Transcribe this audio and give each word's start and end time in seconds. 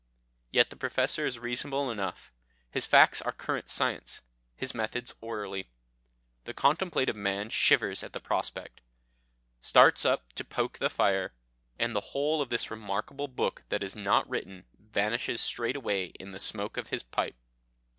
Yet 0.49 0.71
the 0.71 0.75
Professor 0.75 1.27
is 1.27 1.37
reasonable 1.37 1.91
enough, 1.91 2.31
his 2.71 2.87
facts 2.87 3.21
are 3.21 3.31
current 3.31 3.69
science, 3.69 4.23
his 4.55 4.73
methods 4.73 5.13
orderly. 5.21 5.69
The 6.45 6.55
contemplative 6.55 7.15
man 7.15 7.51
shivers 7.51 8.01
at 8.01 8.11
the 8.11 8.19
prospect, 8.19 8.81
starts 9.59 10.03
up 10.03 10.33
to 10.33 10.43
poke 10.43 10.79
the 10.79 10.89
fire, 10.89 11.33
and 11.77 11.95
the 11.95 12.01
whole 12.01 12.41
of 12.41 12.49
this 12.49 12.71
remarkable 12.71 13.27
book 13.27 13.61
that 13.69 13.83
is 13.83 13.95
not 13.95 14.27
written 14.27 14.65
vanishes 14.79 15.39
straightway 15.39 16.05
in 16.07 16.31
the 16.31 16.39
smoke 16.39 16.77
of 16.77 16.87
his 16.87 17.03
pipe. 17.03 17.35